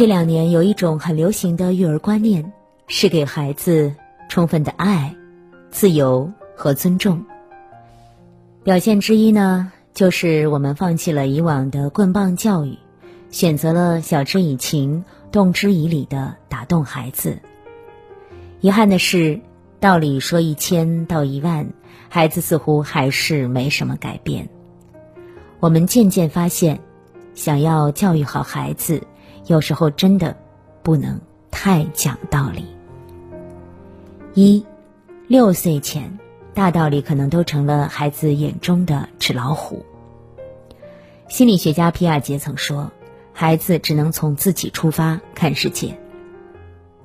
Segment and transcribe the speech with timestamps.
[0.00, 2.54] 这两年有一种很流行的育儿观念，
[2.86, 3.94] 是给孩子
[4.30, 5.14] 充分的爱、
[5.70, 7.26] 自由和尊重。
[8.64, 12.78] 表现之一呢，就是我们放弃了以往的棍棒教育，
[13.30, 17.38] 选择了晓之以情、动之以理的打动孩子。
[18.62, 19.42] 遗憾的是，
[19.80, 21.68] 道理说一千道一万，
[22.08, 24.48] 孩子似乎还是没什么改变。
[25.58, 26.80] 我们渐渐发现，
[27.34, 29.02] 想要教育好孩子。
[29.46, 30.36] 有时候真的
[30.82, 32.64] 不能太讲道理。
[34.34, 34.64] 一，
[35.26, 36.18] 六岁前，
[36.54, 39.84] 大道理可能都成了孩子眼中的纸老虎。
[41.28, 42.90] 心理学家皮亚杰曾说
[43.32, 45.98] ：“孩子只能从自己出发看世界。”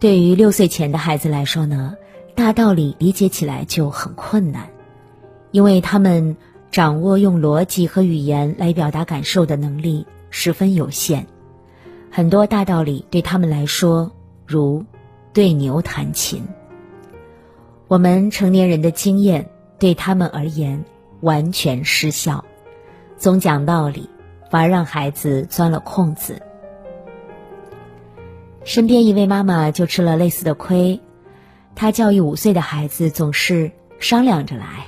[0.00, 1.96] 对于六岁前的孩子来说呢，
[2.34, 4.68] 大道理理解起来就很困难，
[5.50, 6.36] 因为他们
[6.70, 11.26] 掌握用逻辑和语言来表达感受的能力十分有限。
[12.16, 14.08] 很多大道理对他们来说
[14.46, 14.84] 如
[15.32, 16.46] 对牛弹琴。
[17.88, 20.84] 我们成年人的经验对他们而言
[21.22, 22.44] 完全失效，
[23.18, 24.08] 总讲道理
[24.48, 26.40] 反而让孩子钻了空子。
[28.62, 31.00] 身边一位妈妈就吃了类似的亏，
[31.74, 34.86] 她教育五岁的孩子总是商量着来，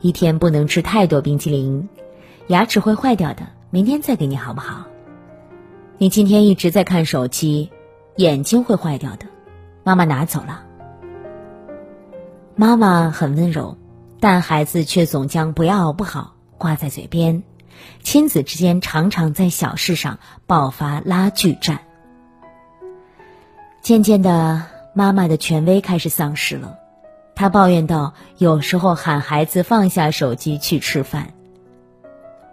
[0.00, 1.86] 一天不能吃太多冰淇淋，
[2.46, 4.86] 牙齿会坏掉的，明天再给你好不好？
[5.96, 7.70] 你今天一直在看手机，
[8.16, 9.26] 眼睛会坏掉的。
[9.84, 10.64] 妈妈拿走了。
[12.56, 13.78] 妈妈很温柔，
[14.18, 17.44] 但孩子却总将“不要”“不好”挂在嘴边。
[18.02, 21.78] 亲子之间常常在小事上爆发拉锯战。
[23.80, 24.62] 渐渐的，
[24.94, 26.76] 妈妈的权威开始丧失了。
[27.36, 31.34] 她抱怨道：“有时候喊孩子放下手机去吃饭，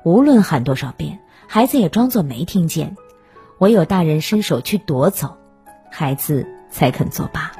[0.03, 2.95] 无论喊多少遍，孩子也装作没听见。”
[3.61, 5.37] 唯有大人伸手去夺走，
[5.91, 7.51] 孩子才肯作罢。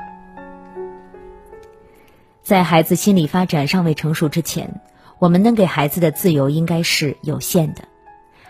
[2.42, 4.82] 在孩子心理发展尚未成熟之前，
[5.20, 7.84] 我们能给孩子的自由应该是有限的。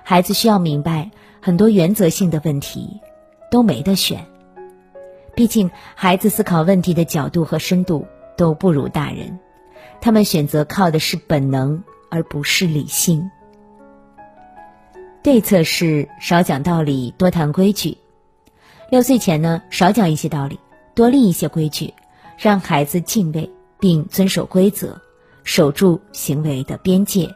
[0.01, 1.11] 孩子需要明白，
[1.41, 3.01] 很多原则性的问题
[3.51, 4.25] 都没得选。
[5.35, 9.39] 毕竟，孩子思考问题的角度和深度都不如大人，
[9.99, 13.29] 他们选择靠的是本能，而不是理性。
[15.23, 17.95] 对策是少讲道理，多谈规矩。
[18.89, 20.59] 六岁前呢，少讲一些道理，
[20.95, 21.93] 多立一些规矩，
[22.39, 24.99] 让孩子敬畏并遵守规则，
[25.43, 27.29] 守住行为的边界。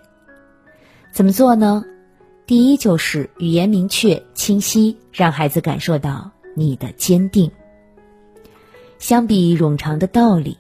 [1.12, 1.86] 怎么做呢？
[2.48, 7.52] 第一就是语言明确清晰，让孩子感受到你的坚定。
[8.98, 10.58] 相比冗长的道理，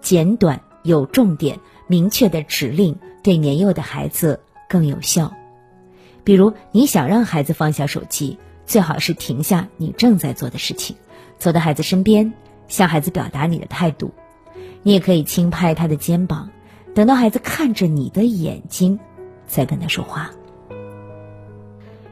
[0.00, 5.32] 简短有重点、明确的指令，对年幼的孩子更有效。
[6.24, 10.96] 比如，你想让孩子放下手机，最好是停下你正在做的事情，
[11.38, 12.32] 走到孩子身边，
[12.66, 14.10] 向孩子表达你的态度。
[14.82, 16.50] 你也可以轻拍他的肩膀，
[16.94, 18.98] 等到孩子看着你的眼睛，
[19.46, 20.30] 再跟他说话。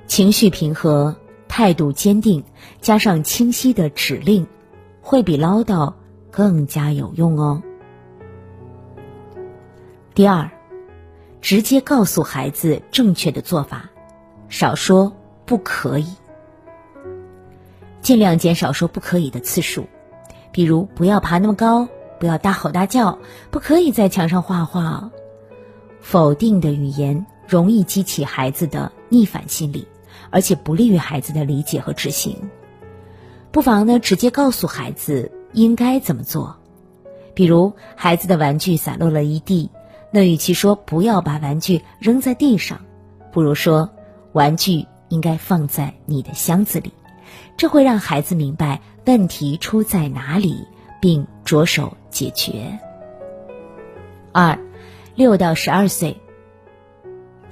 [0.07, 1.17] 情绪平和，
[1.49, 2.45] 态度坚定，
[2.83, 4.47] 加上清晰的指令，
[5.01, 5.95] 会比唠叨
[6.31, 7.63] 更加有用哦。
[10.15, 10.51] 第二，
[11.41, 13.89] 直接告诉孩子正确的做法。
[14.53, 15.11] 少说
[15.47, 16.07] 不可以，
[18.03, 19.87] 尽量减少说不可以的次数，
[20.53, 21.89] 比如不要爬那么高，
[22.21, 23.19] 不要大吼大叫，
[23.51, 25.11] 不可以在墙上画画。
[26.03, 29.89] 否定的语言容易激起孩子的逆反心理，
[30.29, 32.37] 而且不利于孩子的理解和执行。
[33.53, 36.57] 不妨呢，直接告诉孩子应该怎么做。
[37.33, 39.71] 比如孩子的玩具散落了一地，
[40.11, 42.83] 那与其说不要把玩具扔在地上，
[43.33, 43.89] 不如说。
[44.33, 46.93] 玩具应该放在你的箱子里，
[47.57, 50.67] 这会让孩子明白问题出在哪里，
[51.01, 52.79] 并着手解决。
[54.33, 54.59] 二，
[55.15, 56.19] 六到十二岁，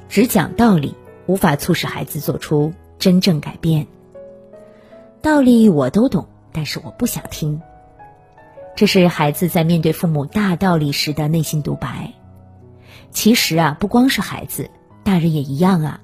[0.08, 0.94] 只讲道理
[1.26, 3.86] 无法促使孩子做出真正改变。
[5.20, 7.60] 道理我都懂，但是我不想听。
[8.74, 12.14] 这是孩子在面对父母大道理时的内心独白。
[13.10, 14.70] 其实啊，不光是孩子，
[15.04, 16.00] 大人也一样啊。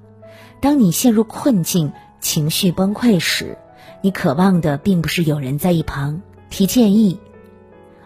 [0.61, 3.57] 当你陷入困境、情绪崩溃时，
[4.01, 7.19] 你渴望的并不是有人在一旁提建议，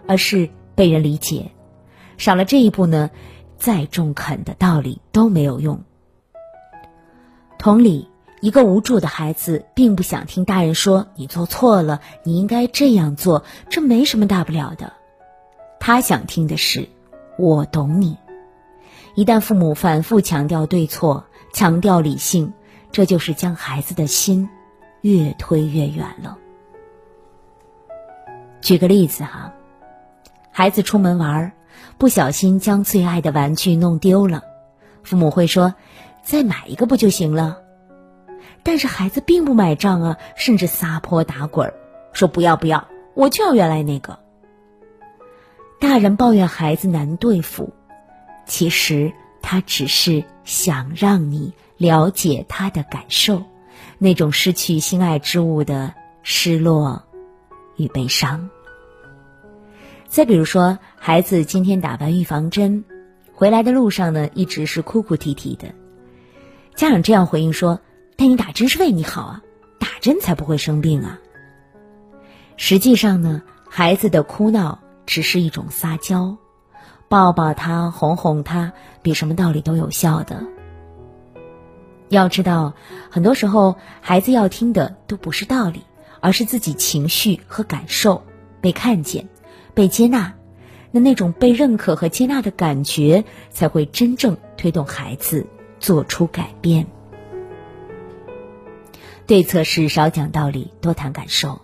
[0.06, 1.50] 而是被人理解。
[2.19, 3.11] 少了这一步呢，
[3.56, 5.82] 再中肯的道理都没有用。
[7.58, 8.08] 同理，
[8.41, 14.93] 一个无助的孩子并不想听大人说“你做错了，你应该这样做”，这没什么大不了的。
[15.79, 16.88] 他想听的是
[17.38, 18.17] “我懂你”。
[19.14, 22.52] 一旦父母反复强调对错，强调理性，
[22.93, 24.49] 这就是将孩子的心
[25.00, 26.38] 越推越远了。
[28.61, 29.52] 举个例子哈，
[30.50, 31.52] 孩子出门玩，
[31.99, 34.43] 不小心将最爱的玩具弄丢了，
[35.02, 35.75] 父母会说
[36.23, 37.58] ：“再买一个不就行了？”
[38.62, 41.73] 但是孩子并不买账啊，甚至撒泼打滚，
[42.12, 44.19] 说：“不要不要，我就要原来那个。”
[45.81, 47.73] 大人抱怨孩子难对付，
[48.44, 53.44] 其实他只是想让你了解他的感受，
[53.99, 55.94] 那种失去心爱之物的
[56.25, 57.05] 失落
[57.76, 58.50] 与悲伤。
[60.08, 62.85] 再比如说，孩子今天打完预防针，
[63.32, 65.73] 回来的路上呢，一直是哭哭啼啼的，
[66.75, 67.81] 家长这样回应说。
[68.17, 69.43] 但你打针是为你好啊，
[69.79, 71.20] 打针才不会生病啊。
[72.56, 76.37] 实际上呢，孩子的哭闹只是一种撒娇，
[77.11, 78.73] 抱抱他，哄哄他，
[79.03, 80.45] 比什么道理都有效的。
[82.09, 82.75] 要知道，
[83.11, 85.83] 很多时候孩子要听的都不是道理，
[86.21, 88.23] 而是自己情绪和感受
[88.61, 89.29] 被看见、
[89.75, 90.35] 被接纳。
[90.93, 95.49] 那那种被认可和接纳的感觉，才会真正推动孩子
[95.81, 96.87] 做出改变。
[99.27, 101.61] 对策是少讲道理，多谈感受。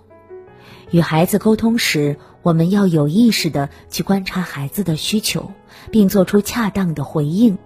[0.91, 5.51] 与孩子沟通时，我们要有意识的去观察孩子的需求，
[5.91, 7.59] 并做出恰当的回应。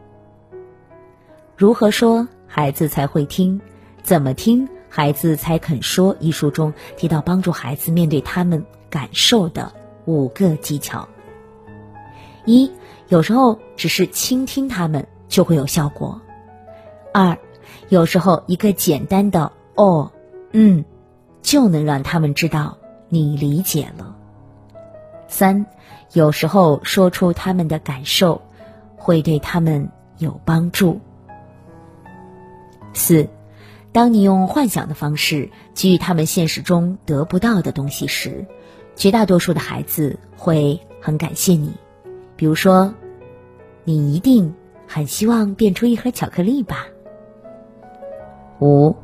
[1.56, 3.60] 如何说孩子才会听？
[4.02, 6.16] 怎么听孩子才肯说？
[6.18, 9.72] 一书中提到帮助孩子面对他们感受的
[10.06, 11.06] 五个技巧。
[12.46, 12.72] 一，
[13.08, 16.22] 有时候只是倾听他们就会有效果。
[17.12, 17.36] 二，
[17.90, 19.52] 有时候一个简单的。
[19.76, 20.12] 哦，
[20.52, 20.84] 嗯，
[21.42, 22.76] 就能让他们知道
[23.10, 24.16] 你理解了。
[25.28, 25.66] 三，
[26.12, 28.40] 有时候说出他们的感受，
[28.96, 30.98] 会对他们有帮助。
[32.94, 33.28] 四，
[33.92, 38.46] 当你用幻想的方式给予他们现实中得不到的东西时，
[38.96, 41.74] 绝大多数的孩子会很感谢你。
[42.36, 42.94] 比如说，
[43.84, 44.54] 你一定
[44.86, 46.86] 很希望变出一盒巧克力吧。
[48.60, 48.96] 五。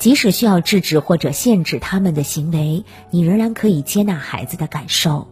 [0.00, 5.28] 即使需要制止或者限制他们的行为，你仍然可以接纳孩子的感受。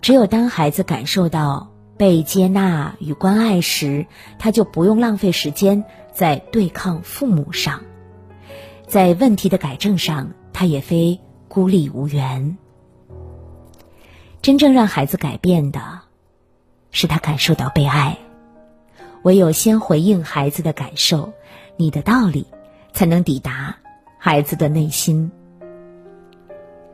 [0.00, 4.06] 只有当孩子感受到被接纳与关爱时，
[4.38, 7.80] 他就不用浪费时间在对抗父母上，
[8.86, 12.56] 在问题的改正上，他也非孤立无援。
[14.40, 15.80] 真正让孩子改变的，
[16.92, 18.18] 是他感受到被爱。
[19.24, 21.32] 唯有先回应孩子的感受，
[21.76, 22.46] 你的道理。
[22.96, 23.76] 才能抵达
[24.16, 25.30] 孩子的内心。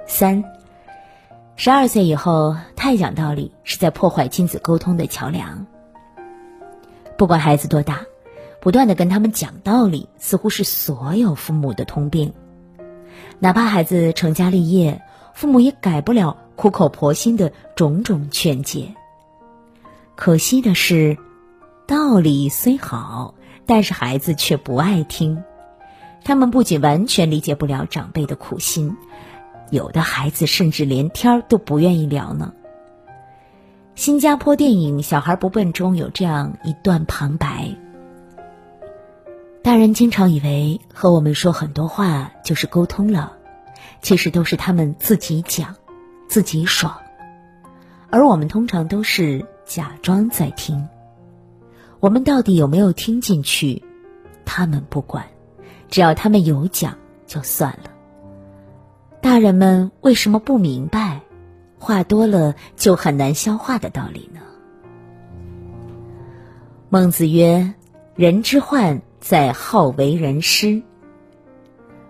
[0.04, 0.42] 三，
[1.54, 5.64] 十二岁以后太讲道理是在破坏亲子沟通的桥梁。
[7.16, 8.00] 不管孩子多大，
[8.60, 12.32] 不断的跟他们讲道理，似乎是所有父母的通病。
[13.38, 15.00] 哪怕孩子成家立业，
[15.34, 18.92] 父母也改不了苦口婆心的种种劝解。
[20.16, 21.16] 可惜的是，
[21.86, 25.44] 道理虽好，但是孩子却不爱听。
[26.24, 28.96] 他们不仅完全理解不了长辈的苦心，
[29.70, 32.52] 有的孩子甚至连天儿都不愿意聊呢。
[33.94, 37.76] 新加坡电影《小孩不笨》中有这样一段旁白：
[39.62, 43.32] 大人经常以为和我们说很多话就是沟通了，
[44.00, 45.74] 其实都是他们自己讲，
[46.28, 46.96] 自己爽，
[48.10, 50.88] 而我们通常都是假装在听。
[52.00, 53.84] 我们到底有没有听进去？
[54.44, 55.26] 他们不管。
[55.92, 56.96] 只要他们有讲
[57.26, 57.90] 就算了。
[59.20, 61.20] 大人们为什么不明白，
[61.78, 64.40] 话多了就很难消化的道理呢？
[66.88, 67.74] 孟子曰
[68.16, 70.82] ：“人之患在好为人师。”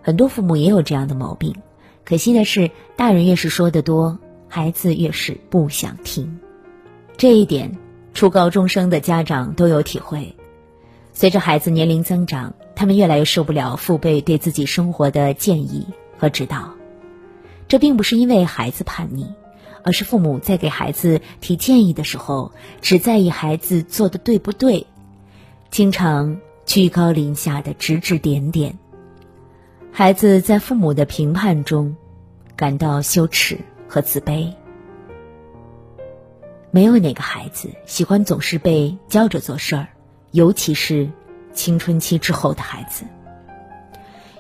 [0.01, 1.57] 很多父母也有这样的毛病，
[2.05, 6.39] 可惜的是，大人越是说的多，孩子越是不想听。
[7.17, 7.77] 这一点，
[8.15, 10.37] 初高中生的家长都有体会。
[11.13, 15.87] 随着孩子年龄增长，他们越来越受不了父辈对自己生活的建议
[16.19, 16.73] 和指导。
[17.69, 19.33] 这并不是因为孩子叛逆，
[19.85, 24.89] 而是父母在给孩子提建议的时候，只在意孩子做的对不对，
[25.71, 28.77] 经常居高临下的指指点点。
[29.93, 31.95] 孩子在父母的评判中，
[32.57, 34.53] 感到羞耻和自卑。
[36.73, 39.87] 没有哪个孩子喜欢总是被教着做事儿。
[40.33, 41.11] 尤其是
[41.53, 43.05] 青春期之后的孩子，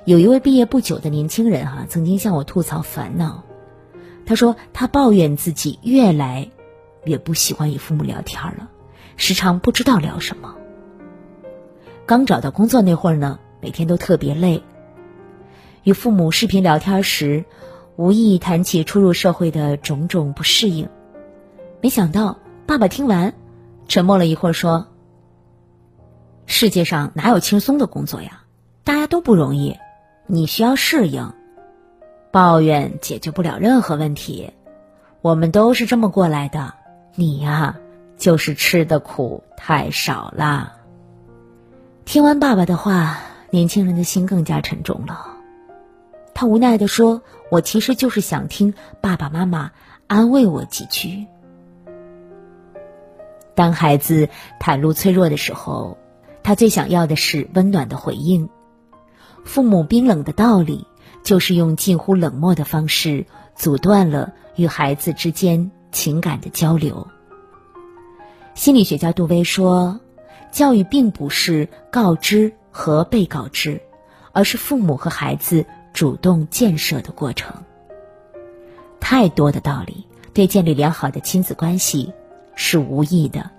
[0.05, 3.45] 有一位毕业不久的年轻人哈，曾经向我吐槽烦恼。
[4.25, 6.51] 他说他抱怨自己越来
[7.05, 8.71] 越不喜欢与父母聊天了，
[9.17, 10.55] 时常不知道聊什么。
[12.07, 14.63] 刚找到工作那会儿呢，每天都特别累。
[15.83, 17.45] 与父母视频聊天时，
[17.97, 20.89] 无意谈起初入社会的种种不适应，
[21.81, 23.35] 没想到爸爸听完，
[23.89, 24.87] 沉默了一会儿说
[26.47, 28.43] ：“世界上哪有轻松的工作呀？
[28.85, 29.79] 大家都不容易，
[30.27, 31.33] 你需要适应。
[32.31, 34.53] 抱怨解决不了任何问题，
[35.21, 36.75] 我们都是这么过来的。
[37.15, 37.77] 你呀，
[38.17, 40.73] 就是吃的苦太少了。”
[42.05, 43.19] 听完爸爸的话，
[43.51, 45.27] 年轻人的心更加沉重了。
[46.35, 47.23] 他无奈的说
[47.53, 49.71] ：“我其实就是想听爸爸妈妈
[50.07, 51.27] 安慰我几句。”
[53.55, 55.99] 当孩子袒露脆弱的时候，
[56.43, 58.49] 他最想要的是温暖的回应。
[59.45, 60.87] 父母冰冷的道理，
[61.23, 67.07] 就是用近乎冷漠的方式阻断了与孩子之间情感的交流。
[68.55, 70.01] 心理学家杜威说。
[70.53, 73.81] 教育并不是告知和被告知，
[74.33, 77.57] 而是父母和孩子主动建设的过程。
[79.01, 82.13] 太多的道理对建立良好的亲子关系
[82.55, 83.51] 是无益的。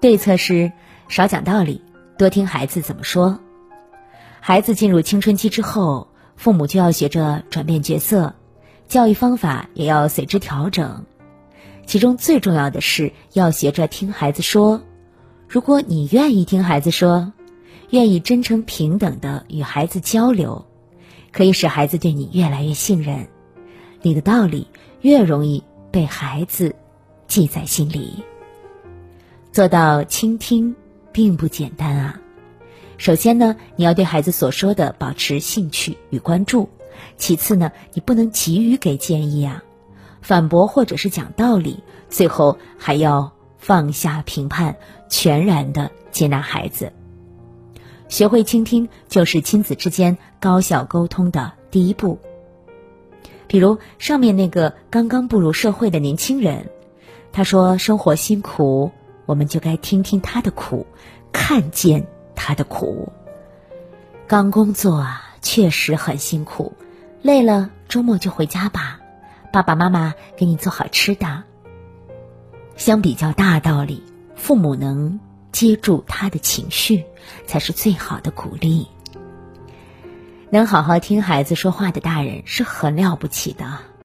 [0.00, 0.72] 对策是
[1.08, 1.82] 少讲道理，
[2.18, 3.40] 多听孩子怎么说。
[4.40, 8.34] 孩子进入青春期之后，父母就要学着转变角色，
[8.88, 11.04] 教育方法也要随之调整。
[11.86, 14.82] 其中最重要的是要学着听孩子说。
[15.48, 17.32] 如果你愿意听孩子说，
[17.90, 20.66] 愿意真诚平等的与孩子交流，
[21.32, 23.28] 可以使孩子对你越来越信任，
[24.02, 24.66] 你的道理
[25.00, 26.74] 越容易被孩子
[27.28, 28.24] 记在心里。
[29.56, 30.76] 做到倾听
[31.12, 32.20] 并不简单啊！
[32.98, 36.68] 首先呢，你要对孩子所说的保持兴趣与关注；
[37.16, 39.64] 其次呢，你不能急于给建议啊。
[40.20, 44.76] 反驳或者是讲道理，最后还要放下评判，
[45.08, 46.92] 全然的接纳孩子。
[48.08, 52.18] 学会倾听，就是亲子之间高效沟通的第一步。
[53.46, 56.68] 比如上面那个刚刚步入社会的年轻人，
[57.32, 58.90] 他说生活辛苦，
[59.26, 60.86] 我们就该听听他的苦，
[61.32, 63.12] 看见他的苦。
[64.26, 66.72] 刚工作啊，确实很辛苦，
[67.22, 69.00] 累了周末就回家吧。
[69.52, 71.44] 爸爸妈妈给你做好吃的。
[72.76, 74.02] 相比较大道理，
[74.34, 75.18] 父母能
[75.50, 77.04] 接住他的情绪，
[77.46, 78.86] 才是最好的鼓励。
[80.50, 83.78] 能好好听孩子说话的大人是很了不起的。